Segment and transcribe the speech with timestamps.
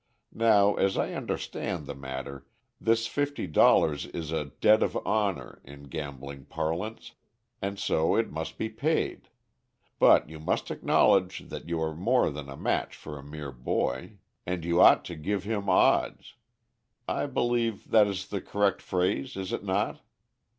[0.33, 2.47] Now, as I understand the matter,
[2.79, 7.11] this fifty dollars is 'a debt of honor,' in gambling parlance,
[7.61, 9.29] and so it must be paid.
[9.99, 14.17] But you must acknowledge that you are more than a match for a mere boy,
[14.43, 16.33] and you ought to 'give him odds.'
[17.07, 20.01] I believe that is the correct phrase, is it not?"